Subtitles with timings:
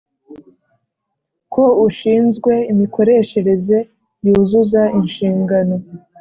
[1.53, 3.77] Ko ushinzwe imikoreshereze
[4.25, 5.75] yuzuza inshingano